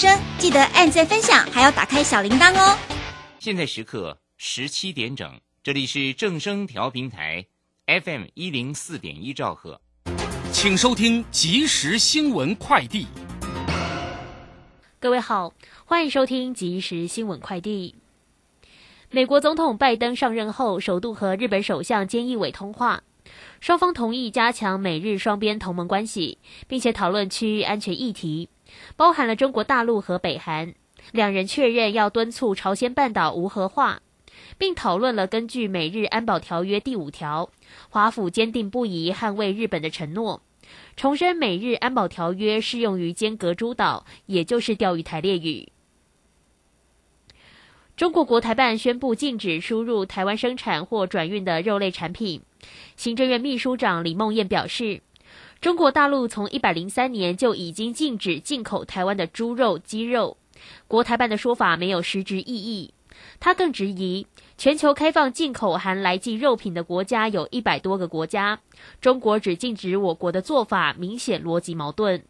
[0.00, 2.74] 生记得按赞分享，还要打开小铃铛哦。
[3.38, 7.44] 现在时刻十七点整，这里是正声调频台
[7.86, 9.78] FM 一零四点一兆赫，
[10.52, 13.08] 请收听即时新闻快递。
[14.98, 15.52] 各位好，
[15.84, 17.94] 欢迎收听即时新闻快递。
[19.10, 23.02] 美国总统拜登上任后，首度和日本首相菅义伟通话，
[23.60, 28.48] 双方同意加强美日双边同盟关系，并且讨论区域安全议题。
[28.96, 30.74] 包含了中国大陆和北韩，
[31.12, 34.02] 两人确认要敦促朝鲜半岛无核化，
[34.58, 37.50] 并讨论了根据美日安保条约第五条，
[37.88, 40.42] 华府坚定不移捍卫日本的承诺，
[40.96, 45.72] 重申美日安保条约适用于尖阁诸岛，也就是钓鱼台列屿。
[47.96, 52.42] 中国国台办宣布禁止输入台湾生产或转运的肉类产品。
[52.96, 55.02] 行政院秘书长李梦燕表示。
[55.60, 60.38] 中国大陆从一百零三年就已经禁止进口台湾的猪肉、鸡肉，
[60.88, 62.94] 国台办的说法没有实质意义。
[63.38, 68.60] 他更质疑，全球开放进口含来记肉品的国家有一百多个国家，
[69.02, 72.22] 中国只禁止我国的做法明显逻辑矛盾。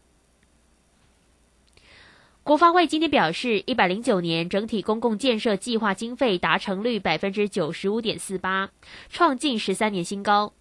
[2.42, 8.70] 国发会今天表示，一百零九年整体公共建设计划经费达成率百分之九十五点四八，
[9.08, 10.52] 创近十三年新高。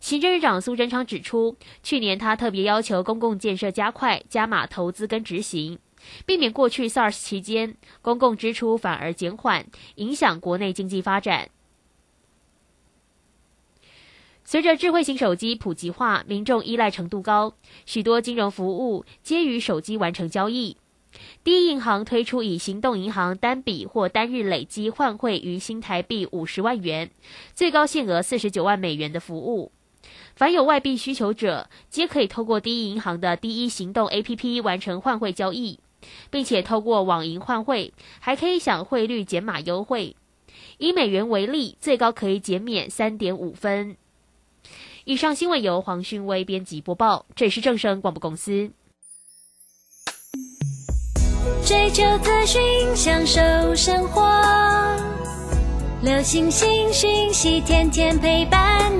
[0.00, 5.78] 行政院长苏贞昌指出，去年他特别要求公共建设加快加码投资跟执行，
[6.24, 11.50] 避免过去 SARS 期间公共支出反而减缓，影响国内经济发展。
[14.42, 17.54] 随着智慧型手机普及化，民众依赖程度高，
[17.84, 20.78] 许多金融服务皆于手机完成交易。
[21.44, 27.10] 第一银行推出以行动银行单笔或单日累积换汇于新台币五十万元，
[27.52, 29.70] 最高限额四十九万美元的服务。
[30.34, 35.80] 凡有外币需求者，皆可以透过第一银行的第一行动 APP 完成换汇交易，
[36.30, 40.16] 并且透过网银换汇，还可以享汇率减码优惠。
[40.78, 43.96] 以美元为例，最高可以减免三点五分。
[45.04, 48.70] 以上新闻由黄勋威编辑播报，这里是正声广播公司。
[51.64, 52.60] 追求资讯，
[52.96, 53.40] 享受
[53.74, 54.22] 生活。
[56.02, 58.99] 流星星讯息，天天陪伴。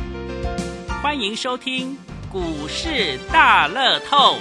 [1.01, 1.97] 欢迎收听
[2.31, 4.35] 股市大乐透。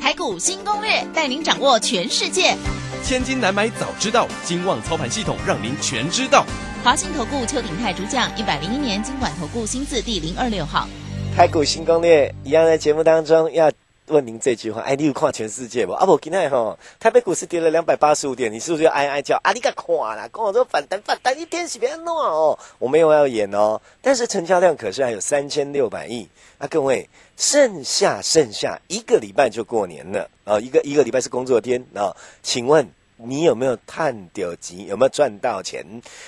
[0.00, 2.54] 台股新攻略，带您掌握全世界。
[3.02, 6.46] 千金难买早知道，金旺操盘系统让您全知道。
[6.84, 10.88] 华信投顾邱鼎泰主讲，一百零一年金管投顾新字第零二六号。
[11.36, 13.68] 台股新攻略一样，在节目当中要
[14.10, 15.92] 问您这句话：哎，你有看全世界不？
[15.92, 19.38] 啊不，今天哈，台北股市跌了两百八十五点，你是不是要哀哀叫？
[19.42, 26.28] 啊，你个看啦，跟我说反弹反弹一天是别弄哦，我没有要演哦，但是成交量可是还有三千六百亿
[26.58, 34.86] 啊，各位，剩下剩下一个礼拜就过年了啊，一个一个礼拜是工作天啊，请问你有没有探丢急？
[34.86, 35.84] 有没有赚到钱？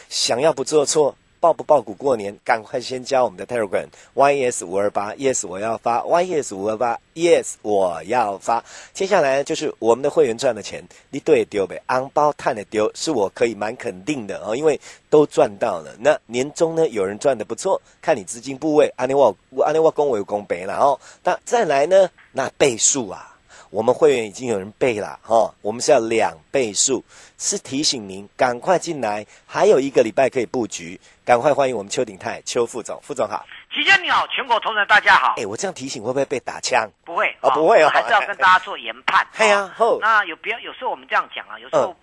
[0.09, 1.17] 想要不做错？
[1.43, 8.65] 报不报股过年，赶快先加我们的 Telegram YES 五二八 Yes 我要发 YES 五二八 Yes 我要发。
[8.95, 14.81] 接下来就是我们的会员赚的钱，你对丢呗，昂包探的丢，是我可以蛮肯定的哦，因为
[15.11, 15.93] 都赚到了。
[15.99, 21.01] 那年终呢，有人赚的不错，看你资金部位，安尼我安尼我恭维恭北了哦。
[21.25, 23.32] 那再来呢，那倍数啊。
[23.73, 27.03] 我们会员已经有人背了哈，我们是要两倍数，
[27.39, 36.87] 是提醒您赶快进来，还有一个礼拜可以布局，赶快欢迎我们邱鼎泰邱副总，副总好，齐先你好，全国同仁大家好，哎，我这样提醒会不会被打枪？
[37.03, 39.27] 不会哦，不会哦，还是要跟大家做研判。
[39.39, 41.97] 哎呀，后那有不要有时候我们这样讲啊，有时候。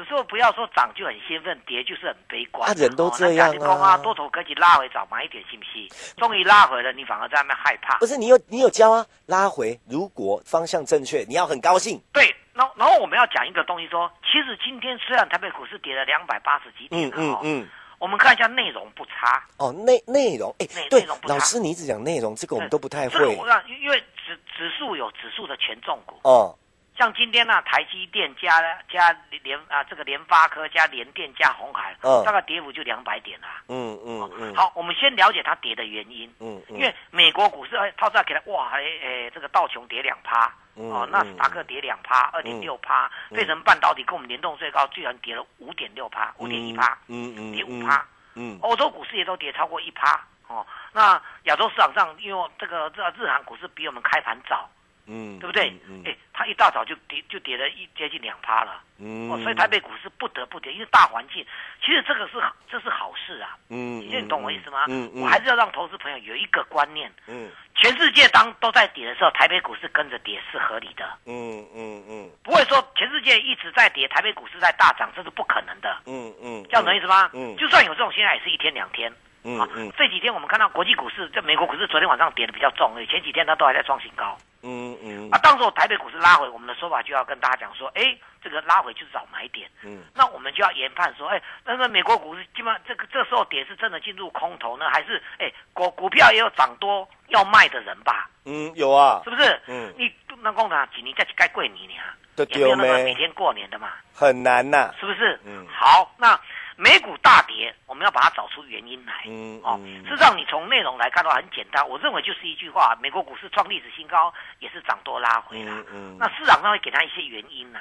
[0.00, 2.66] 有时候不要说涨就很兴奋，跌就是很悲观。
[2.66, 3.98] 啊，人都这样啊！
[3.98, 5.86] 多头可以拉回早买一点，信不信？
[6.16, 7.98] 终于拉回了，你反而在那边害怕。
[7.98, 9.04] 不是你有你有教啊？
[9.26, 12.00] 拉回如果方向正确，你要很高兴。
[12.14, 17.68] 对，然后然后我们要讲一个东西，说其实今天虽然台北股市跌了两百八十几点，嗯嗯嗯，
[17.98, 19.44] 我们看一下内容不差。
[19.58, 23.36] 哦，内内容哎，对，老师你一直讲内容，这个我们都不太会。
[23.82, 26.56] 因为指指数有指数的权重股哦。
[27.00, 29.10] 像今天呢，台积电加加
[29.42, 32.22] 联啊，这个联发科加联电加红海，嗯。
[32.26, 33.62] 大概跌幅就两百点啦。
[33.68, 34.30] 嗯嗯。
[34.38, 36.30] 嗯，好，我们先了解它跌的原因。
[36.40, 36.76] 嗯，嗯。
[36.76, 43.36] 因为美国股市哎，套在给它哇，哎哎，这个道琼跌两趴，嗯哦，纳斯达克跌两趴，二点六趴，嗯。
[43.38, 48.06] 费城半导体跟我们联动最高，居然跌了五点六趴，五点一趴，嗯嗯，跌五趴。
[48.34, 50.66] 嗯，欧洲股市也都跌超过一趴哦。
[50.92, 54.68] 那亚洲市场上，因为这个这日韩股市比我们开盘早，
[55.10, 55.74] 嗯，对不对？
[55.88, 61.44] 嗯哎，它一大早就跌就跌了一接近两趴了，嗯，哦，所以台北股市不得不跌，因为大环境，
[61.84, 62.34] 其实这个是
[62.70, 63.58] 这是好事啊。
[63.68, 64.84] 嗯，你懂我意思吗？
[64.88, 75.96] 嗯嗯，我还是要让投资朋友有一个观念，嗯全世界当都在跌的时候，台北股市跟着跌是合理的，嗯嗯嗯不会说全世界一直在跌，台北股市在大涨，这是不可能的。
[76.06, 77.30] 嗯嗯，这样懂意思吗？
[77.32, 79.10] 嗯就算有这种现象也是一天两天。
[79.10, 84.36] 啊嗯嗯，这几天我们看到国际股市，在美国股市昨天晚上跌的比较重，前几天它都还在创新高。
[84.62, 89.68] 嗯嗯啊，当时候台北股市拉回，我们的说法就要跟大家讲说，哎，这个拉回就是找买点。
[89.82, 98.28] 嗯那我们就要研判说，哎，那个美国股市基本上这个这时候点是真的进入空头呢，还是哎股股票也有涨多要卖的人吧？
[98.44, 99.60] 嗯，有啊是，不是？
[99.66, 100.12] 嗯，你
[100.42, 101.94] 那共产几年再该过年呢？
[102.36, 105.38] 都也没有那么每天过年的嘛，很难呐，是不是？
[105.44, 106.38] 嗯好，那
[106.80, 109.24] 美股大跌，我们要把它找出原因来。
[109.26, 115.74] 嗯哦，嗯事实上，你从内容来看的话，很简单，我认为就是一句话：美国股市创历史新高，也是涨多拉回啦。
[115.76, 117.80] 嗯嗯，那市场上会给他一些原因呐、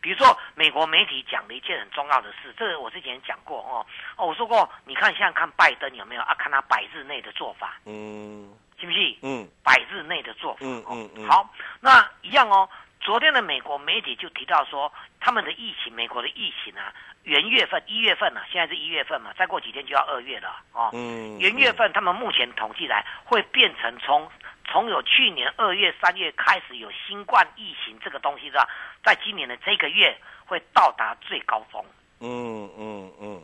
[0.00, 3.84] 比如说美国媒体讲的一件很重要的事，这个我之前讲过哦。
[4.16, 6.32] 哦，我说过，你看现在看拜登有没有啊？
[6.38, 9.18] 看他百日内的做法，嗯信不信？
[9.22, 10.58] 嗯百日内的做法。
[10.60, 12.68] 嗯嗯嗯，好，那一样哦。
[13.06, 16.92] 昨天的美国媒体就提到说，他们的疫情，美国的疫情啊，
[17.22, 20.90] 元月份、一月份呢、啊，现在是一月份嘛，再过几天就要二月了哦。
[20.92, 24.28] 嗯，元月份他们目前统计来会变成从
[24.68, 28.68] 从有去年二月、三月开始有新冠疫情这个东西是吧？
[29.04, 31.84] 在今年的这个月会到达最高峰，
[32.18, 33.42] 嗯嗯嗯，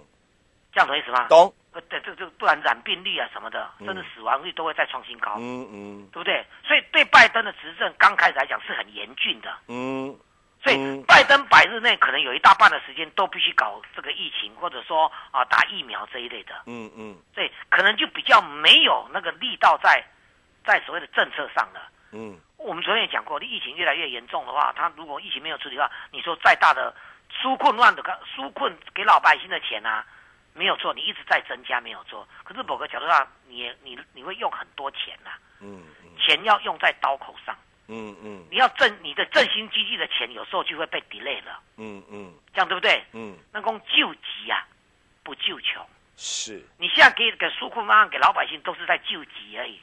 [0.73, 1.29] 这样懂意思吗？
[1.29, 3.87] 懂，不对，这这不然染病率啊什么的，嗯。
[3.87, 6.09] 甚至死亡率都会再创新高，嗯嗯。
[6.13, 6.45] 对不对？
[6.67, 9.53] 所以对拜登的执政刚开始来讲是很严峻的。
[9.69, 10.15] 嗯
[10.63, 11.03] 所以嗯。
[11.05, 17.17] 拜登百日内可能有一大半的时间都必须搞这个疫情，或者说啊打疫苗这一类的，嗯嗯。
[17.35, 20.05] 所以可能就比较没有那个力道在
[20.65, 21.89] 在所谓的政策上了。
[22.13, 22.39] 嗯。
[22.59, 26.95] 我们昨天也讲过，疫情越来越严重的话，他如果疫情没有处理的话，你说再大的
[27.43, 28.01] 纾困乱的
[28.37, 30.07] 纾困给老百姓的钱啊，
[30.55, 32.27] 没有错，你一直在增加没有错。
[32.45, 35.83] 可是某个角度上，你你你会用很多钱呐、嗯
[36.19, 37.57] 钱要用在刀口上，
[37.89, 38.45] 嗯嗯。
[38.51, 42.33] 你要振你的振兴经济的钱，有时候就会被 delay 了，嗯嗯。
[42.53, 43.03] 这样对不对？
[43.13, 44.67] 嗯，那讲救急啊，
[45.25, 45.85] 不救穷。
[46.17, 49.81] 是，你现在给给纾困方案给老百姓，都是在救急而已。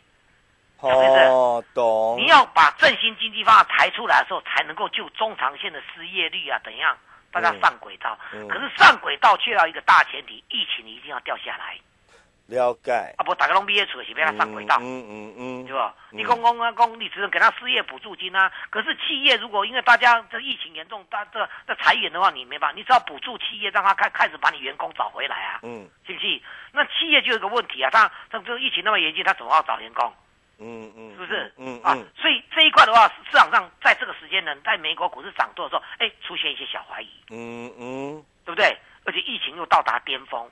[0.81, 6.97] 哦，懂，你要把振兴经济方案抬出来的时候，才能够救中长线的失业率啊，怎样
[7.31, 8.17] 大家上轨道。
[8.33, 11.77] 嗯可是上轨道却要一个大前提，疫情一定要掉下来
[12.47, 13.21] 了解，啊！
[13.23, 14.77] 不，大家拢毕业出是别他上轨道。
[14.81, 15.93] 嗯嗯嗯对吧？
[16.09, 18.51] 你公公啊，公，你只能给他失业补助金啊。
[18.71, 26.41] 可是企业如果因为大家这疫情严重，大这这裁员的话，你没办法，你只要补助企业，让他开开始把你员工找回来啊，嗯信不信？
[26.71, 30.11] 那企业就有一个问题啊，他他这个疫情那么严峻，他怎么要找员工？
[30.59, 31.53] 嗯嗯，是不是？
[31.57, 38.77] 嗯啊嗯，所以这一块的话，市场上在这个时间呢，在美国股市涨多的时候，哎，出现一些小怀疑，嗯嗯对不对？
[39.05, 40.49] 而且疫情又到达巅峰，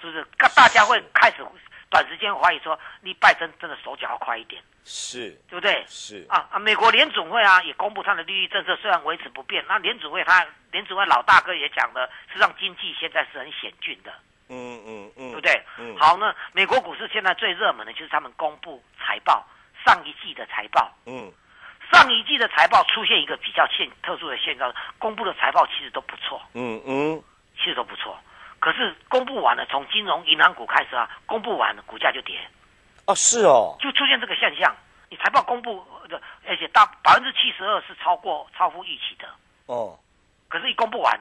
[0.00, 0.24] 是不是？
[0.36, 1.36] 大大家会开始
[1.88, 5.84] 短时间怀疑说，你拜登真的手脚要快一点，是对不对？
[5.86, 6.58] 是，啊啊！
[6.58, 14.12] 美国联总会啊也公布它的利率政策，虽然维持不变，那联总会它联总会老大哥也讲了，实际上经济现在是很险峻的，
[14.48, 15.62] 嗯嗯嗯，对不对？
[15.78, 19.44] 嗯，好，那美国股市现在最热门的就是他们公布财报，
[19.84, 20.92] 上一季的财报。
[21.06, 21.32] 嗯。
[21.92, 27.22] 上一季的财报出现一个比较现特殊的现象，公布的财报其实都不错，嗯嗯。
[27.56, 28.18] 其实都不错。
[28.58, 32.40] 可是公布完了，从金融银行股开始啊，公布完了股价就跌，
[33.06, 34.74] 哦是哦，就出现这个现象。
[35.10, 39.28] 你财报公布的，而且大百分之七十二是超过超乎预期的，
[39.66, 39.96] 哦。
[40.48, 41.20] 可是一公布完，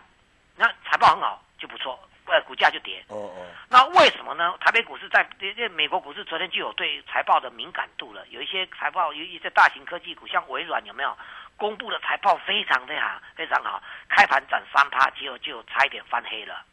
[0.55, 3.03] 那财报很好就不错，呃，股价就跌。
[3.09, 4.55] 哦哦，那为什么呢？
[4.59, 11.17] 台北股市在因为美国股市昨天就有对财报的敏感度了，有一些财报，有一些大型科技股，像微软有没有
[11.57, 16.63] 公布的财报非常非常非常好，开盘涨三趴，结果就差一点翻黑了，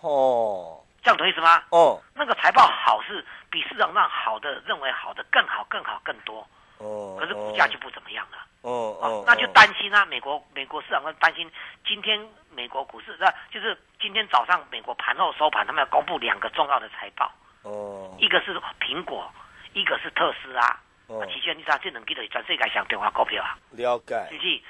[0.00, 1.62] 哦这样懂意思吗？
[1.70, 6.46] 哦那个财报好是比市场上好的认为好的更好更好更多，
[6.78, 8.38] 哦，可是股价就不怎么样了。
[8.62, 11.50] 哦哦，，哦那就担心啊，美国美国市场上担心，
[11.86, 12.18] 今天
[12.58, 18.12] 美国股市那就是今天早上美国盘后收盘，他们要公布两个重要的财报，哦。
[18.18, 19.32] 一个是苹果，
[19.74, 20.76] 一个是特斯拉。
[21.06, 21.24] 哦。
[21.32, 24.16] 其实你知道这两支就是全世界上重要股票啊，了解。
[24.28, 24.60] 是，不是？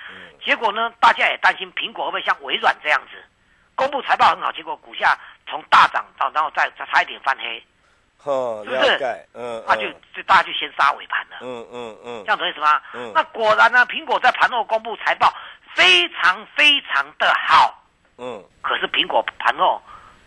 [0.44, 3.24] 结果呢，大家也担心苹果会不会像微软这样子，
[3.74, 5.18] 公布财报很好，结果股价
[5.48, 7.64] 从大涨到然后再再差一点翻黑，
[8.24, 8.90] 哦，是不是？
[8.92, 11.38] 了解，嗯，那就就大家就先杀尾盘了。
[11.40, 12.22] 嗯嗯嗯。
[12.24, 12.82] 这样懂意思吗？
[12.92, 13.12] 嗯。
[13.14, 15.32] 那果然呢，苹果在盘后公布财报
[15.78, 17.80] 非常非常的好，
[18.16, 18.44] 嗯。
[18.60, 19.80] 可是苹果盘后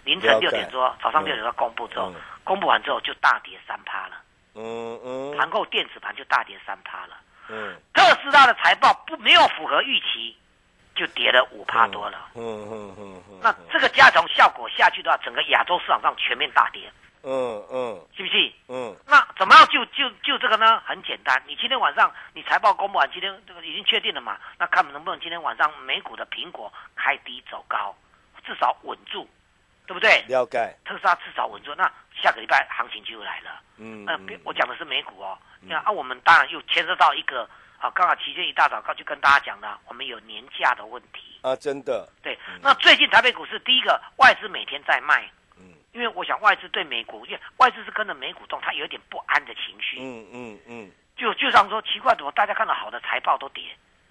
[0.06, 2.16] 凌晨六点多，早上六点多公布之后，嗯。
[2.46, 4.16] 公布完之后就大跌三趴了，
[4.56, 5.38] 嗯嗯。
[5.38, 7.18] 盘后电子盘就大跌三趴了。
[7.50, 7.76] 嗯。
[7.94, 10.36] 特斯拉的财报不没有符合预期，
[10.96, 12.30] 就跌了五趴多了。
[12.36, 16.92] 嗯嗯嗯嗯，那这个加成效果下去的话，整个亚洲市场上全面大跌，
[17.24, 18.52] 嗯嗯是不是？
[18.68, 20.82] 嗯那怎么样就就就这个呢？
[20.86, 24.38] 很简单，你今天晚上你财报公布完，今天这个已经确定了嘛？
[24.58, 27.96] 那看能不能今天晚上美股的苹果开低走高，
[28.46, 29.28] 至少稳住，
[29.86, 30.24] 对不对？
[30.28, 31.84] 了解，特斯拉至少稳住，那
[32.22, 33.62] 下个礼拜行情就来了。
[34.08, 37.50] 呃，嗯我讲的是美股哦，那啊，我们当然又牵涉到一个
[37.80, 41.40] 啊，刚好期间一大早刚就跟大家讲了，我们有年假的问题。
[41.42, 45.32] 啊，真的，对，那最近台北股市第一个外资每天在卖，嗯
[45.92, 49.98] 因为我想外资对美股，因为外资是跟着美股动，它有一点不安的情绪。
[50.00, 53.64] 嗯嗯嗯就就像说奇怪，怎么大家看到好的财报都跌？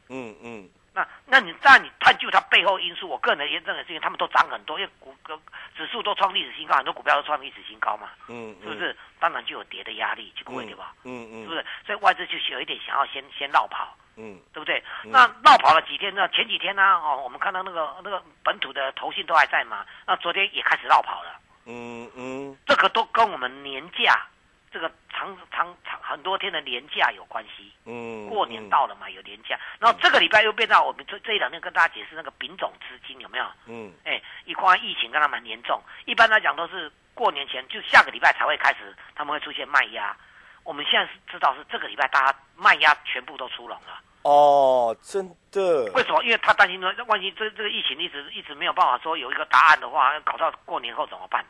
[0.08, 5.40] 嗯嗯那那你当然你探究它背后因素，我个人也认为是因为他们都涨很多，因为股个
[5.76, 8.96] 指数都创历史新高，很多股票都创历史新高嘛，嗯，是不是？
[9.20, 11.64] 当然就有跌的压力，这个问题吧，嗯嗯，是不是？
[11.86, 14.82] 所以外资就有一点想要先先绕跑，嗯对不对？
[15.04, 16.28] 嗯那绕跑了几天呢？
[16.30, 24.26] 前几天呢，哦，我们看到那个那个本土的投信都还在嘛，那昨天也开始绕跑了，嗯嗯这个都跟我们年假
[24.70, 27.72] 这个长长长很多天的年假有关系。
[27.84, 33.44] 嗯，过年到了嘛，有年假，然后这个礼拜又变到我们这这一两天跟大家解释那个丙种资金有没有？
[33.66, 40.16] 嗯哎，一况疫情跟它蛮严重，一般来讲都是过年前就下个礼拜才会开始，他们会出现卖压。
[40.62, 46.22] 我们现在是知道是这个礼拜大家卖压全部都出笼了，哦，真的，为什么？
[46.22, 51.42] 因为他担心说，万一这这个疫情一直一直没有办法说有一个答案的话，搞到过年后怎么办？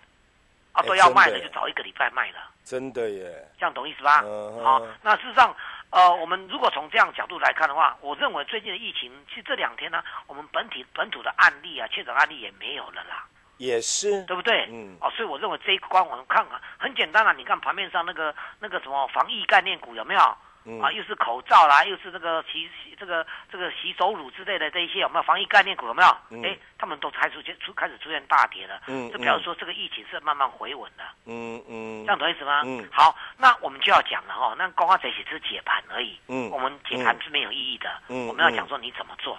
[0.73, 2.39] 啊，哎都要卖的就早一个礼拜卖了。
[2.63, 4.23] 真的耶，这样懂意思吧？
[4.25, 5.53] 嗯好、那事实上，
[5.91, 14.69] 呃，我们如果从这样角度来看的话，我认为最近的疫情，其实这两天呢，我们本体本土的案例啊，确诊案例也没有了啦，也是，对不对？
[14.71, 20.37] 嗯哦，所以我认为这一关我们看看，很简单啦、你看盘面上那个那个什么防疫概念股有没有？
[20.65, 26.17] 嗯啊，又是口罩啦，又是这个洗洗这个这个洗手乳之类的这一些有没有防疫概念股有没有？
[26.31, 31.05] 嗯哎、他们都开始出现出开始出现大跌了，嗯这表示说这个疫情是慢慢回稳的。
[31.25, 32.63] 嗯嗯，这样懂意思吗？
[32.65, 39.39] 嗯好，那我们就要讲了哈、那光光这只是解盘而已，嗯我们解盘是没有意义的，嗯我们要讲说你怎么做。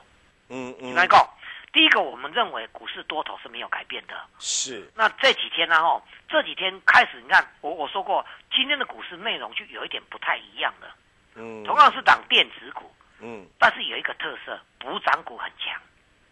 [0.50, 1.26] 嗯嗯，来讲，
[1.72, 4.16] 第一个，我们认为股市多头是没有改变的。
[4.40, 10.94] 是，那这几天呢，哈，这几天开始，你看我我说过，今天的股市内容就有一点不太一样了。
[11.36, 15.80] 嗯，同样是涨电子股，嗯，但是有一个特色，补涨股很强。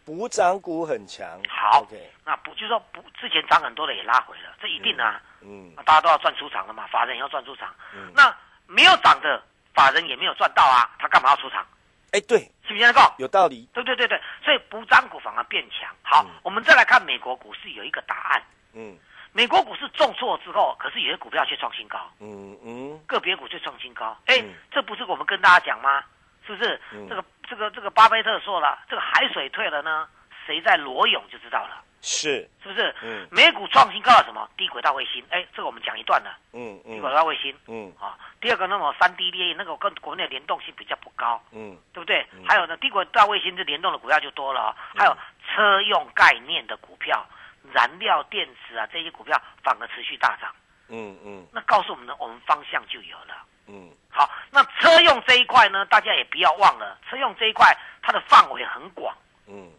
[0.05, 7.73] 补涨股很强，好，OK，那补就是说补之前涨很多的也拉回了，这一定啊，嗯那大家都要赚出场了嘛，法人也要赚出场。
[7.93, 9.39] 嗯，那没有涨的
[9.73, 11.63] 法人也没有赚到啊，他干嘛要出场？
[12.11, 13.13] 哎，对，是不是这样讲？
[13.19, 15.87] 有道理，对对对对，所以补涨股反而变强。
[16.01, 18.43] 好，嗯我们再来看美国股市有一个答案。
[18.73, 18.97] 嗯
[19.31, 24.17] 美国股市重挫之后，可是有些股票却创新高，嗯嗯个别股却创新高。
[24.25, 26.03] 哎、嗯这不是我们跟大家讲吗？
[26.45, 26.81] 是不是？
[26.93, 30.07] 嗯这个这个这个巴菲特说了，这个海水退了呢，
[30.45, 32.93] 谁在裸泳就知道了，是，是不是？
[33.03, 34.49] 嗯美股创新高了什么？
[34.57, 35.23] 低轨道卫星。
[35.29, 37.55] 哎，这个我们讲一段了，嗯嗯低轨嗯道卫星。
[37.67, 42.25] 嗯啊，第二个那么三 D 列印那个跟国内联动性比较不高，嗯对不对？
[42.33, 45.15] 嗯还有呢，低轨道卫星这联动的股票就多了、哦，还有
[45.47, 47.23] 车用概念的股票、
[47.73, 50.53] 燃料电池啊这些股票反而持续大涨，
[50.87, 53.45] 嗯嗯那告诉我们呢，我们方向就有了。
[53.67, 59.15] 嗯好，那车用这一块呢，大家也不要忘了，车用这一块它的范围很广，
[59.47, 59.71] 嗯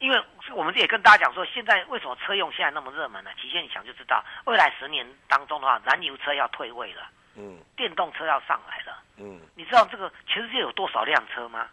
[0.00, 3.30] 因为我们也跟大家讲说，现在为什么车用现在那么热门呢？
[3.40, 7.02] 其实你想就知道，未来十年当中的话，燃油车要退位了，
[7.36, 9.02] 嗯电动车要上来了。
[9.16, 11.68] 嗯，你知道这个全世界有多少辆车吗？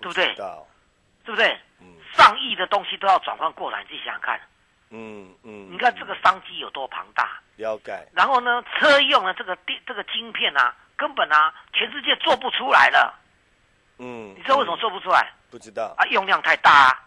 [0.00, 0.40] 对不对知？
[0.40, 0.66] 道，
[1.26, 1.58] 对不对？
[1.80, 4.40] 嗯上亿的东西都要转换过来，你自己想想看。
[4.88, 7.38] 嗯嗯，你看这个商机有多庞大。
[7.56, 13.14] 了解，然后呢，车用的这个电这个晶片啊，根本啊，全世界做不出来了。
[13.98, 15.30] 嗯，你知道为什么做不出来？
[15.50, 15.94] 不知道？
[15.98, 17.04] 啊，用量太大啊，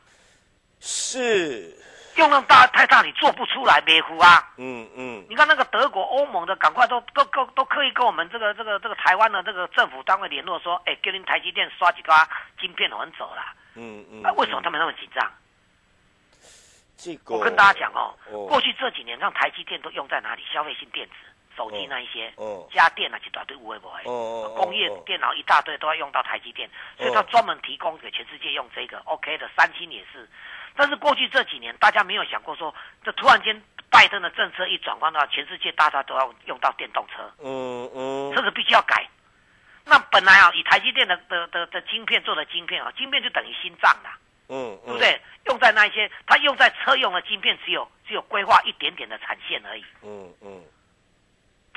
[0.80, 1.76] 是，
[2.20, 4.52] 用量大太大，你做不出来，没糊啊。
[4.58, 12.14] 嗯嗯你看那个德国、欧盟的，赶快都都都都刻意跟我们这个这个这个台湾的这个政府单位联络说，哎，给您台积电刷几个
[12.60, 13.42] 晶片，我们走了。
[13.76, 15.32] 嗯嗯，那、为什么他们那么紧张？
[16.98, 17.36] 这个？
[17.36, 20.44] 我跟大家讲哦，哦过去这几年让台积电都用在哪里？
[20.52, 21.14] 消费性电子、
[21.60, 30.26] 手机那一些，嗯家电啊，一大堆无为不为，嗯嗯工业嗯电脑一大堆都要用到台积电，所以它专门提供给全世界用这个 OK 的，三星也是。
[30.74, 32.74] 但是过去这几年，大家没有想过说，
[33.04, 33.62] 这突然间
[33.92, 39.06] 拜登的政策一转换的话，全世界大家都要用到电动车，嗯嗯这个必须要改。
[39.84, 45.20] 那本来啊，以台积电的的的的晶片做的晶片啊，晶片就等于心脏啦，嗯，对不对？
[45.46, 50.64] 用在那一些，它用在车用的晶片只有只有规划一点点的产线而已，嗯嗯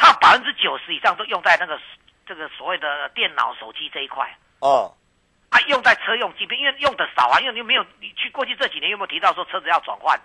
[0.02, 1.80] 它百分之九十以上都用在那个
[2.26, 4.28] 这个所谓的电脑、手机这一块。
[4.58, 4.92] 哦，
[5.48, 10.18] 啊，用在车用晶片，因为用的少啊，因为你没有你去过去这几年有没有提到说车子要转换，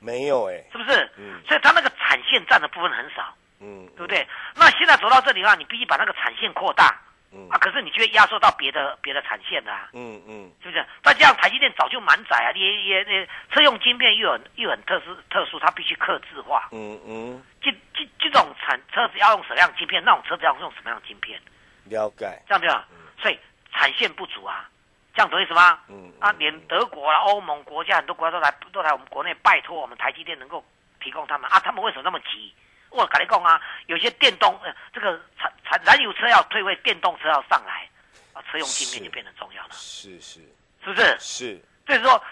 [0.00, 1.08] 没有哎，是不是？
[1.16, 4.26] 嗯所以它那个产线占的部分很少，嗯，对不对？
[4.56, 7.00] 那现在走到这里的话，你必须把那个产线扩大
[7.34, 10.84] 嗯啊，可是你就会压缩到别的别的产线的啊，嗯嗯是不是？
[11.02, 16.68] 再加上台积电早就满载啊，也也也车用晶片又很又很特殊特殊，它必须刻字化。
[16.72, 17.42] 嗯嗯，
[18.72, 21.38] 产车子要用什么样的晶片，那种车子要用什么样的晶片，
[21.84, 22.88] 了解，这样对吧？
[23.20, 23.38] 所以
[23.70, 24.68] 产线不足啊，
[25.14, 25.78] 这样懂意思吗？
[25.88, 30.64] 嗯啊，连德国啊、欧盟国家很多国家都来都来我们国内拜托我们台积电能够
[31.00, 32.54] 提供他们啊，他们为什么那么急？
[32.88, 37.86] 我跟你讲啊，有些电动呃这个产产燃油车要退位，电动车要上来
[38.32, 40.40] 啊，车用晶片就变得重要了，是是
[40.82, 41.16] 是不是？
[41.18, 42.22] 是，所以说这个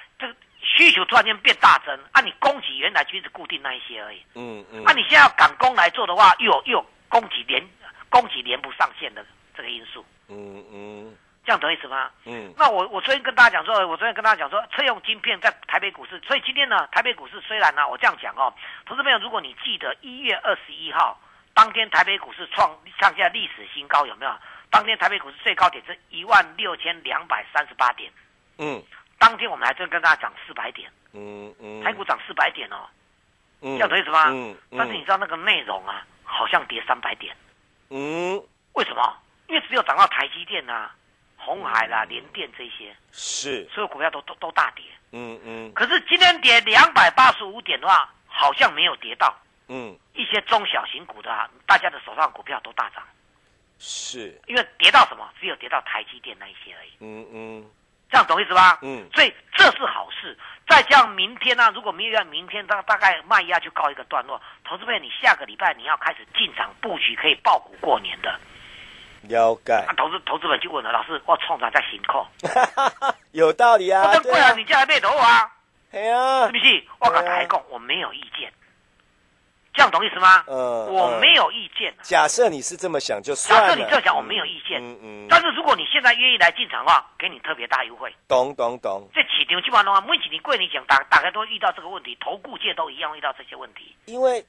[0.62, 7.66] 需求突然间变大增啊，你供给原来就是固定那一些而已，嗯嗯，啊，你现在要赶工来做的话，又有又有供给连
[8.08, 9.24] 供给连不上线的
[9.56, 11.16] 这个因素，嗯嗯。
[11.42, 12.10] 这样懂意思吗？
[12.26, 12.52] 嗯。
[12.56, 18.52] 那我我昨天跟大家讲说，我昨天跟大家讲说，车用晶片在台北股市，所以今天呢，台北股市虽然呢，我这样讲哦，
[18.84, 21.18] 投资朋友，如果你记得一月二十一号
[21.54, 24.32] 当天台北股市创创下历史新高，有没有？
[24.70, 28.12] 当天台北股市最高点是一万六千两百三十八点，
[28.58, 28.80] 嗯
[29.20, 32.88] 当天我们还真跟大家讲四百点，嗯嗯，台股涨四百点哦，
[33.60, 34.24] 嗯这样懂意思吗？
[34.30, 37.36] 嗯但是你知道那个内容啊，好像跌三百点，
[37.90, 38.42] 嗯。
[38.72, 39.16] 为什么？
[39.48, 40.94] 因为只有涨到台积电啊、
[41.36, 44.84] 红海啦、联电这些，是，所有股票都都都大跌。
[45.10, 45.72] 嗯嗯。
[45.74, 49.36] 可是今天跌两百八十五点的话，好像没有跌到。
[49.68, 49.94] 嗯。
[50.14, 53.02] 一些中小型股的啊，大家的手上股票都大涨，
[53.78, 55.28] 是，因为跌到什么？
[55.40, 56.90] 只有跌到台积电那一些而已。
[57.00, 57.70] 嗯嗯
[58.10, 58.78] 这样懂意思吧？
[58.82, 60.36] 嗯所以这是好事。
[60.68, 68.38] 再加上明天呢、如果没有要明天大大概卖压就告一个段落，投资朋友，你下个礼拜你要开始进场布局，可以爆股过年的。
[69.22, 72.26] 了解啊，，投资投资本就问了，老师，我冲啥在行扣？
[73.32, 75.50] 有道理啊，我这对啊贵啊，，你叫来背头啊？
[75.92, 76.84] 哎呀是不，是？
[77.00, 78.52] 我跟台讲，我没有意见。
[79.80, 80.44] 这样懂意思吗？
[80.46, 81.94] 嗯我没有意见。
[82.02, 84.78] 假设你是这么想就算了，假设你这样想，我没有意见。
[84.78, 88.14] 嗯嗯，但是如果你现在愿意来进场的话，给你特别大优惠。
[88.28, 94.44] 懂懂懂，这市场基本上每几年过年前，大大概都遇到这个问题，投顾界都一样遇到这些问题因为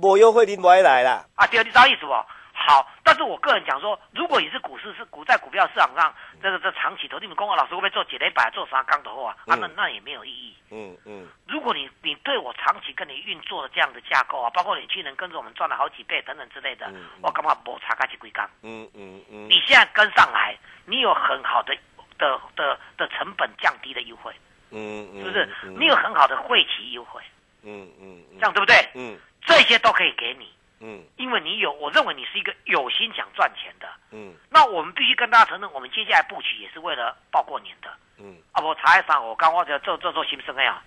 [0.00, 1.44] 我优惠你不会来啦，啊。
[1.48, 2.12] 对，你知道意思不？
[2.56, 6.14] 好，但是我个人讲说，如果你是股市是股在股票市场上，
[6.44, 9.56] 这个这长期投，你们跟我老师会不会做几雷百做啥钢的话啊？
[9.56, 10.54] 那嗯那也没有意义。
[10.70, 18.46] 嗯嗯如果你你对我长期跟你运作的这样的架构啊，包括你去年跟着我们赚了好几倍等等之类的，嗯我干嘛不查开去归缸？
[18.60, 20.54] 嗯嗯嗯，你现在跟上来，
[20.84, 21.74] 你有很好的
[22.18, 24.30] 的的的成本降低的优惠，
[24.70, 25.48] 嗯嗯，是不是？
[25.62, 27.22] 嗯你有很好的汇期优惠，
[27.62, 28.76] 嗯嗯嗯这样对不对？
[28.94, 30.52] 嗯这些都可以给你，
[30.86, 33.88] 嗯因为你有，我认为你是一个有心想赚钱的。
[34.12, 37.88] 嗯那我们必须跟大家承认，我们接下来布局也是为了报过年的。
[38.18, 40.82] 嗯啊，我查一查，我刚忘记做做做新生呀。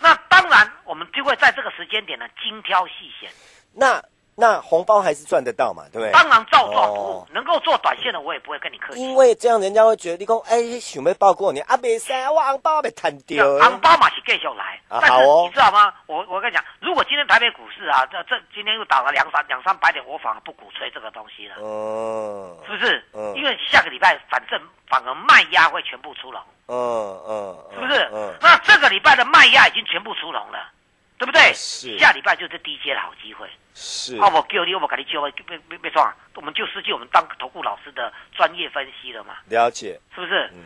[0.00, 3.30] 那当然，我们就会在这个时间点呢，精挑细选。
[3.74, 4.02] 那
[4.34, 6.10] 那红包还是赚得到嘛，对不对？
[6.12, 9.00] 当然照做服务，哦能够做短线的，我也不会跟你客气。
[9.00, 13.64] 因为这样人家会觉得你讲，哎，想要报过年啊，没使，我红包被摊掉这。
[13.64, 15.92] 红包嘛是继续来，但是你知道吗？
[16.06, 23.04] 我我跟你讲，如果今天台北股市啊，这这今天又打了两三两三百点，我反而不鼓吹这个东西了，嗯是不是？
[23.12, 28.08] 嗯因为下个礼拜反正反而卖压会全部出笼，嗯嗯，是不是？
[28.12, 30.70] 嗯那这个礼拜的卖压已经全部出笼了，
[31.22, 31.52] 对不对？
[31.54, 33.48] 是下礼拜就是低阶的好机会。
[33.74, 36.16] 是啊，我叫你，我给你教，别别别装啊！
[36.34, 40.50] 我们就失去我们当投顾老师的专业分析了嘛，了解，是不是？
[40.52, 40.64] 嗯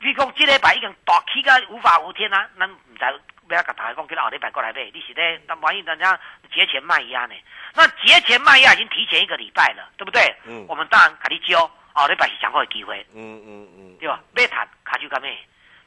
[0.00, 5.40] 你讲这礼拜已经大起个无法无天啊，咱唔知不要甲大家讲，叫后礼拜过来买，你是咧？
[5.48, 6.16] 那万一人家
[6.54, 7.34] 节前卖压呢？
[7.74, 10.22] 那节前卖压已经提前一个礼拜了，对不对？
[10.44, 14.20] 嗯我们当然给你教，后礼拜是上好的机会，嗯嗯嗯，对吧？
[14.36, 15.36] 买谈卡就干咩？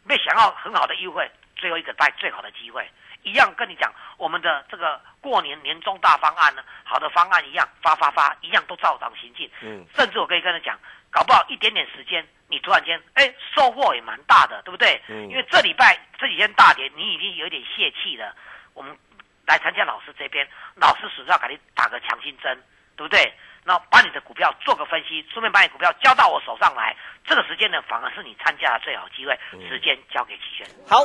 [0.04, 1.30] 没想要很好的优惠，
[1.62, 2.90] 最后一个带最好的机会，
[3.22, 9.50] 一样跟你讲，我们的这个过年年终大方案呢，好的方案一样发发发，一样都照常行进。
[9.62, 10.78] 嗯甚至我可以跟他讲，
[11.12, 15.00] 搞不好一点点时间，你突然间哎收获也蛮大的，对不对？
[15.08, 18.36] 嗯因为这礼拜这几天大跌，你已经有点泄气了。
[18.74, 18.98] 我们
[19.46, 22.58] 来参加老师这边，老师只要给你打个强心针，
[22.98, 23.32] 对不对？
[23.64, 26.96] 那把你的股票做个分析，顺便把你股票交到我手上来，
[27.26, 29.38] 这个时间呢，反而是你参加的最好机会。
[29.70, 30.68] 时间交给齐轩。
[30.88, 31.04] 好。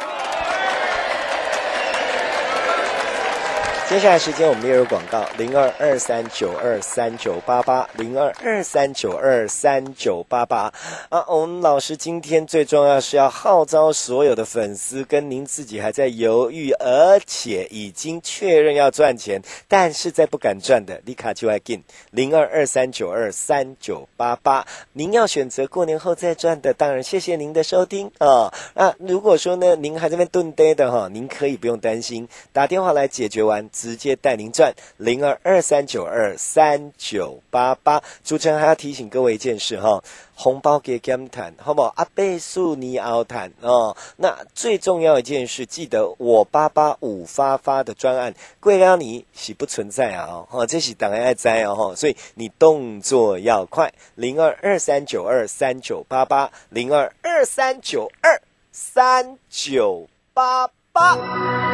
[3.89, 10.73] 接下来时间我们列入广告零二二三九二三九八八零二二三九二三九八八
[11.09, 24.67] 啊，我们老师今天最重要是要号召所有的粉丝跟您自己还在犹豫，而且已经确认要赚钱，但是在不敢赚的，立卡就爱进零二二三九二三九八八。
[24.95, 28.53] 您要选择过年后再赚的，当然谢谢您的收听啊。
[28.75, 33.65] 那如果说呢，您还在那边蹲呆的哈，您可以不用担心，打电话来解决完。
[33.77, 38.03] 直接带您赚零二二三九二三九八八。
[38.25, 40.03] 主持人还要提醒各位一件事哈，
[40.35, 41.93] 红包给 Gam 谈好不好？
[41.97, 43.95] 阿倍数你奥谈哦。
[44.17, 50.47] 那最重要一件事，记得我八八五发发的专案，贵了你喜不存在啊！
[50.51, 53.93] 哦，这是当然爱栽哦，所以你动作要快。
[54.15, 58.41] 零二二三九二三九八八，零二二三九二
[58.73, 61.66] 三九八八。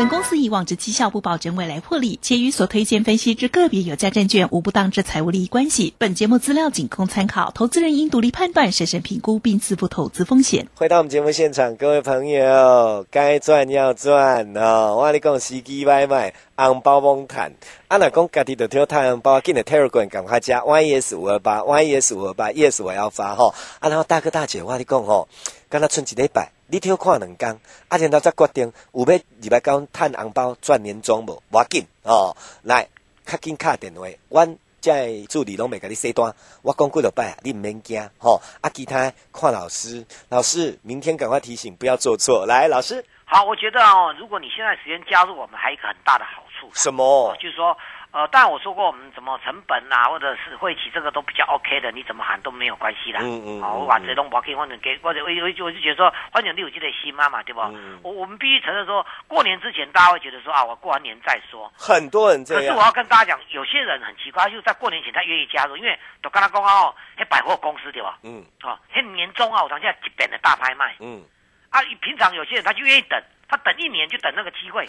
[0.00, 5.92] 本公司以往之绩效不保证未来获利，且与所推荐分析之个别有价证券无不当之财务利益关系。
[5.98, 10.66] 本节目资料仅供参考，投资人应独立判断、审慎评估并自负投资风险。
[10.74, 14.96] 回到我们节目现场，各位朋友，该赚要赚哦！
[14.96, 17.52] 我跟你讲，司机买卖，红包蒙谈。
[17.88, 23.52] 啊，那讲家己的听太阳包，进的 Telegram 赶快加 YES 五二八，YES 五二八，Yes 我要发哈。
[23.80, 25.28] 啊，然后大哥大姐，我跟你讲吼，
[25.68, 26.52] 跟他存几礼拜。
[26.72, 27.48] 你听看两工，
[27.88, 31.42] 啊，然后再决定有要二百讲赚红包赚年终无？
[31.50, 32.86] 要紧哦，来，
[33.26, 38.40] 较紧卡电话，阮在助理拢未甲你洗单，我讲几落摆，你毋免惊吼。
[38.60, 42.46] 啊，其他看老师，老师明天赶快提醒，不要做错。
[42.46, 47.34] 来，老师，好，我觉得哦，如果你现在时间加入我们，还有一个很大的好处，什么？
[47.42, 47.76] 就是说。
[48.12, 53.20] 呃，当然我说过，我们怎么成本啊，或者是会起这个都比较 OK 的，你怎么喊都没有关系的。
[53.20, 53.62] 嗯嗯。
[53.62, 57.60] 好，我把这种我可以换成给，或者我我我就觉得说，反正你有这个心妈嘛，对不？
[57.60, 58.00] 嗯。
[58.02, 61.72] 我我们必须承认说，过年之前大家会觉得说啊，我过完年再说。
[61.78, 62.62] 很多人这样。
[62.64, 68.18] 可是我要跟大家讲，有些人很奇怪，就在过年前他愿意加入，因为都跟他讲哦，那百货公司对吧？
[68.24, 68.44] 嗯。
[68.64, 70.96] 哦，那年终啊，我常现在一本的大拍卖。
[70.98, 71.22] 嗯。
[71.70, 74.84] 啊，平常有些人他就愿意等，他等一年就等那个机会。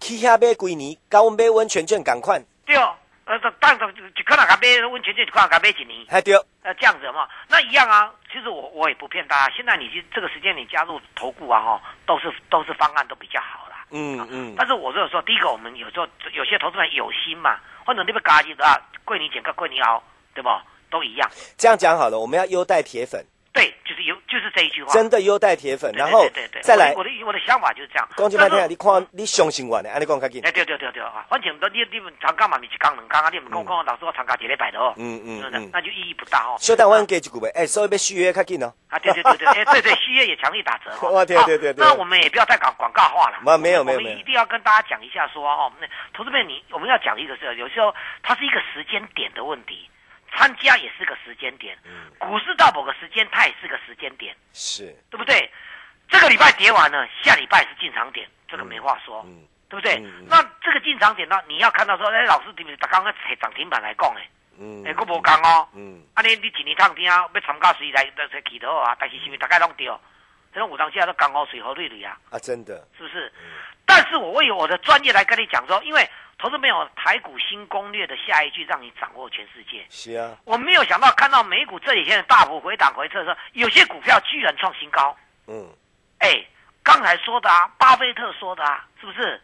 [0.00, 2.42] 去遐买几年，高温买温泉券赶快。
[2.64, 2.94] 对哦。
[3.26, 8.12] 呃，当当就可能敢买温泉就可能敢买几年，还对，呃，这样子嘛，那一样啊。
[8.30, 13.86] 其实我我也不骗大家，现在你这个时间你加入投顾啊，哈，都是都是方案都比较好啦。
[13.92, 14.54] 嗯嗯。
[14.58, 20.02] 但是我就是说，第一个我们有时候有些投资人有心嘛，或者那边嘎叽的啊，桂林捡个桂林熬，
[20.34, 20.50] 对不？
[20.90, 21.26] 都一样。
[21.56, 23.24] 这样讲好了，我们要优待铁粉。
[24.34, 24.92] 对，就是这一句话。
[24.92, 26.26] 真的优待铁粉，然后
[26.62, 26.92] 再来。
[26.96, 28.08] 我的我的想法就是这样。
[28.16, 30.42] 讲句难听，你看你相信我呢，安尼讲较紧。
[30.44, 31.24] 哎，对对对对啊！
[31.28, 34.92] 反正你你们参加嘛，你是刚两刚啊，你们跟我讲，老师我参加一礼拜的哦。
[34.96, 35.70] 嗯嗯嗯。
[35.72, 36.56] 那就意义不大哦。
[36.58, 38.72] 小蛋我给一句呗，哎，所以要续约较紧哦。
[38.88, 40.90] 啊，对对对对，哎，对对，续约也强力打折。
[41.00, 41.84] 哦，对对对对。
[41.84, 43.38] 那我们也不要再搞广告化了。
[43.42, 43.98] 没有没有没有。
[43.98, 49.88] 我们一定要跟大家讲一下说哦，那投资面你我们要讲一个是，有时候它是一个时间点的问题。
[50.36, 51.76] 参加也是个时间点，
[52.18, 55.50] 股市到某个时间，它也是个时间点，是对不对？
[56.08, 59.24] 这个礼拜跌完了，下礼拜是进场点，这个没话说，
[59.68, 59.98] 对不对？
[60.28, 62.76] 那这个进场点呢，你要看到说，哎，老师对不对？
[62.76, 64.28] 他刚刚踩涨停板来讲，哎，
[64.86, 65.68] 哎，我无讲哦，
[66.14, 68.96] 啊，你你今年趟听要参加谁来来起头啊？
[68.98, 69.86] 但是是不是大概拢对？
[70.52, 73.32] 这种五张现在都刚好水和瑞瑞啊，啊，真的，是不是？
[73.86, 76.08] 但是我会有我的专业来跟你讲说，因为。
[76.38, 79.84] 投资没有台股新攻略的下一句，让你掌握全世界。
[79.88, 85.16] 是啊，我没有想到看到美股这几天的大幅回档回撤的时候，有些股票居然创新高。
[85.46, 85.66] 嗯，
[86.18, 86.44] 哎，
[86.82, 89.40] 刚才说的啊，巴菲特说的啊，是不是？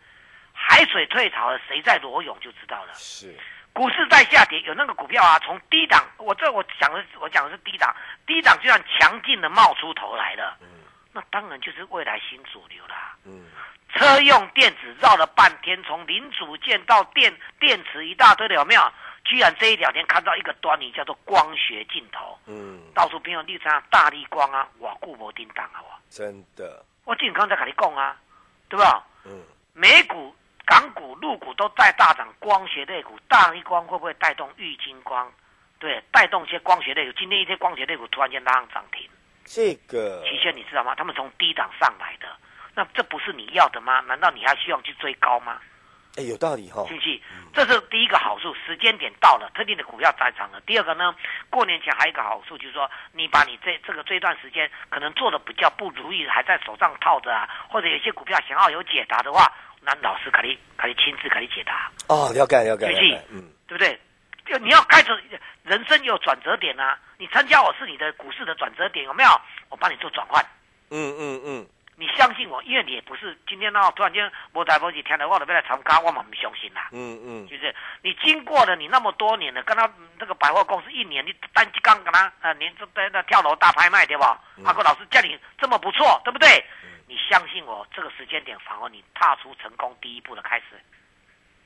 [0.52, 2.92] 海水退潮了，谁在裸泳就知道了。
[2.92, 3.34] 是，
[3.72, 7.94] 股市在下跌，有那个股票啊，从低档，我这我讲的我讲的是低档，
[8.26, 10.58] 低档居然强劲的冒出头来了。
[10.60, 10.66] 嗯，
[11.12, 13.16] 那当然就是未来新主流啦。
[13.24, 13.46] 嗯。
[13.94, 18.82] 车用电子绕了半天，从零组件到电电池一大堆的有没有？
[19.22, 22.38] 居然这一两天看到一个端倪，叫做光学镜头。
[22.46, 26.84] 嗯，到处边有例子啊，大力光啊，哇，固博叮当啊，哇，真的。
[27.04, 28.16] 我健康在跟你讲啊，
[28.68, 29.04] 对吧？
[29.26, 29.42] 嗯，
[29.74, 35.30] 美股、港股、陆股都在大涨，光学类股，大力光会不会带动玉金光？
[35.78, 37.12] 对，带动一些光学类股。
[37.18, 39.08] 今天一些光学类股突然间拉上涨停，
[39.44, 40.94] 这个期限你知道吗？
[40.96, 42.26] 他们从低档上来的。
[42.80, 44.00] 那这不是你要的吗？
[44.08, 45.60] 难道你还需要去追高吗？
[46.16, 46.82] 哎，有道理哈。
[46.88, 47.20] 信不信？
[47.52, 50.58] 这是第一个好处，时间点到了，特定的股票在涨了。
[50.62, 51.14] 第二个呢，
[51.50, 61.92] 过年前还有一个好处，就是说你把你这这个这段时间可能做的比较不如意，还在手上套着啊，或者有些股票想要有解答的话，那老师可以可以亲自可以解答。
[62.08, 62.86] 哦，了解了解。
[62.86, 63.18] 信不信？
[63.28, 64.00] 嗯，对不对？
[64.46, 65.12] 就你要开始
[65.64, 66.98] 人生有转折点啊！
[67.18, 69.28] 你参加我是你的股市的转折点，有没有？
[69.68, 70.42] 我帮你做转换。
[70.90, 71.66] 嗯嗯嗯，
[72.00, 76.88] 你相信我，因为你也不是今天呢，突然间无台风起听了我都要来参加，我嘛不相信啦。
[76.92, 79.86] 嗯嗯，就是你经过了你那么多年了，跟他
[80.18, 84.42] 那个百货公司一年，你单一刚跟他呃，年在那跳楼大拍卖对吧？
[84.64, 86.64] 阿哥老师叫你这么不错，对不对？
[87.06, 90.80] 你相信我，这个时间点反而你踏出成功第一步的开始。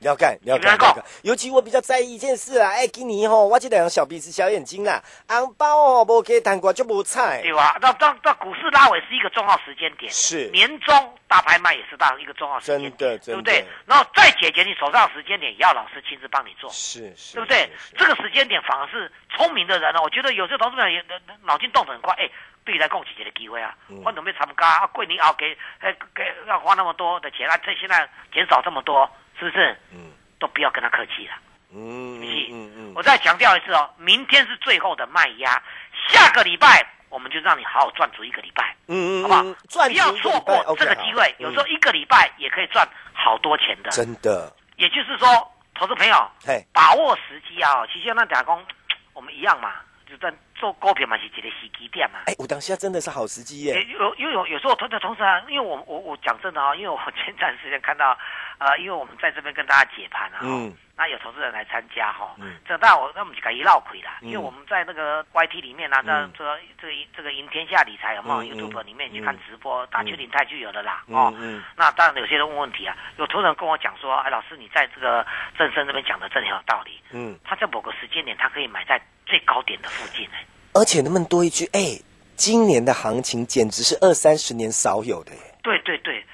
[0.05, 7.41] 了解了解了解，尤其我比较在意一件事啊，哎，今年吼，我这两小鼻子小眼睛啦，红包哦，无给谈过就无彩。
[7.41, 7.75] 对吧？
[7.81, 13.65] 那那那股市拉尾是一个重要时间点，是年终大拍卖也是大一个重要时间点，对不对？
[13.87, 17.67] 然后再解决你手上的时间点，也要老师亲自帮你做，是是，对不对？
[17.97, 21.03] 这个时间点反而是聪明的人呢，我觉得有些投资者也
[21.43, 22.29] 脑筋动得很快，哎，
[22.63, 29.77] 对来共几节的机会啊，我准备参加啊，桂林啊给给给要花那么多的钱啊，这现在减少这么多，是不是？
[29.91, 30.11] 嗯。
[30.37, 31.33] 都不要跟他客气了，
[31.73, 35.49] 嗯，嗯嗯，我再强调一次哦，明天是最后的卖压，
[36.09, 39.41] 下个礼拜我们就让你好好赚足一个礼拜，嗯嗯，好不好？
[39.69, 44.53] 赚不要错过这个机会，有时候一个礼拜也可以赚好多钱的，真的。
[44.75, 45.25] 也就是说，
[45.73, 46.31] 投资朋友，
[46.73, 47.87] 把握时机啊！
[47.87, 48.61] 其实那打工，
[49.15, 49.75] 我们一样嘛，
[50.07, 52.19] 就在做股票嘛，是一个时机点嘛。
[52.25, 53.81] 哎，我当下真的是好时机耶！
[53.97, 58.15] 有因为有有时候同同时啊，因为我我我讲真的啊，因为我前段时间看到。
[58.57, 75.25] 呃，因为我们在这边跟大家解盘啊，嗯，那有投资人来参加哈，嗯，这当然我那我们就可以绕亏啦，因为我们在那个 YT 里面呢，那这个这个这个赢天下理财有没有 YouTube 里面去看直播，打丘顶太就有的啦，哦，嗯，那当然有些人问问题啊，有投资人跟我讲说，哎，老师你在这个
[75.57, 81.99] 正生这边讲的真很有道理，嗯，他在某个时间点他可以买在最高点的附近哎，而且能不能多一句，哎，
[82.35, 86.25] 今年的行情简直是二三十年少有的耶，对对对。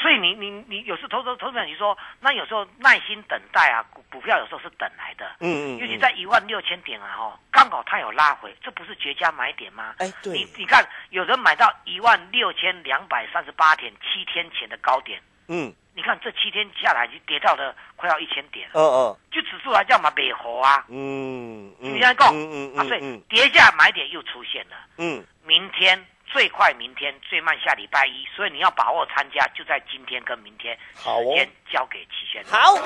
[0.00, 9.94] 所以你你你有时投资投资者你说那有时候耐心等待啊股股票有时候是等来的，嗯嗯，尤其在一万六千点啊哦，刚好它有拉回，这不是绝佳买点吗？
[9.98, 26.06] 哎，对，你你看有人买到一万六千两百三十八点，七天前的高点，嗯，你看这七天下来就跌到了快要一千点，嗯嗯，就指数来叫嘛美猴啊，嗯嗯，你看够，嗯嗯啊，所以跌价买点又出现了，嗯，明天。
[26.32, 32.44] 最快明天，最慢下礼拜一，所以你要把握参加，就在今天跟明天，时间交给齐轩。
[32.44, 32.76] 好。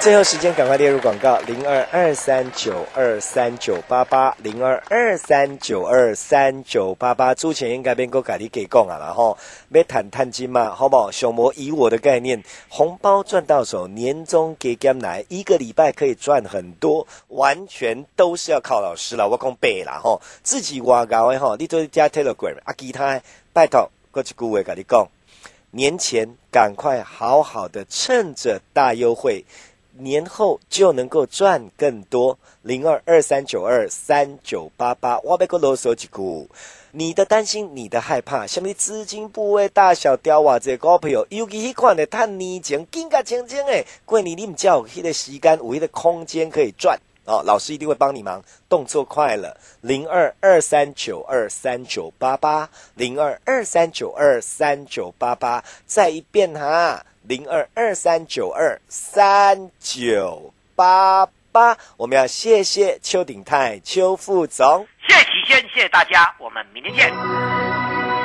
[0.00, 7.34] 最后时间，赶快列入广告：零二二三九二三九八八，零二二三九二三九八八。
[7.34, 9.36] 之前应该边个改你给讲啊，然后
[9.68, 11.10] 没谈探金嘛，好不好？
[11.10, 19.28] 小魔以我的概念，红包赚到手，年终给干来，一个礼拜可以赚很多，完全都是要靠老师了。
[19.28, 23.20] 我讲背啦，吼，自己挖高的吼，你都加 Telegram 啊，其他
[23.52, 25.08] 拜托，过去顾位跟你讲，
[25.72, 29.44] 年前赶快好好的趁着大优惠。
[29.98, 36.48] 年后就能够赚更多，零二二三九二三九八八，我别个啰嗦几股。
[36.92, 40.58] 你的担心，你的害怕，什么资金部位大小掉哇？
[40.58, 43.84] 这股票，尤其迄款的探年前，更加清清诶。
[44.06, 47.42] 过年你唔叫迄个时间，有迄个空间可以赚哦。
[47.44, 57.04] 老师一定会帮你忙，动作快了，零二二三九二三九八八，零二二三九二三九八八，再一遍哈。
[57.22, 67.97] 零二二三九二三九八八，我们要谢谢邱鼎泰邱副总，谢谢齐轩，谢谢大家，我们明天见。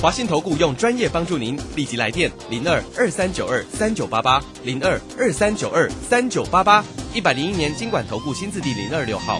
[0.00, 6.82] 华信投顾用专业帮助您，立即来电零二二三九二三九八八零二二三九二三九八八
[7.12, 9.38] 一百零一年经管投顾新字第零二六号。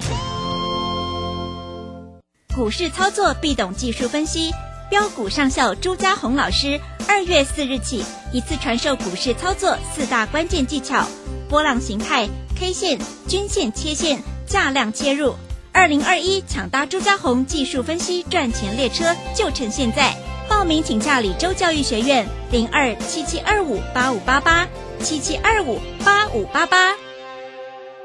[2.55, 4.51] 股市操作必懂技术分析。
[4.91, 11.07] 标股上校朱家红老师，二月四日起一次传授股市操作四大关键技巧：
[11.49, 15.35] 波浪形态、K 线、均线、切线、价量切入。
[15.73, 20.15] 二零二一抢搭朱家红技术分析赚钱列车，就趁现在！
[20.51, 27.10] 报名请洽李州教育学院零二七七二五八五八八七七二五八五八八。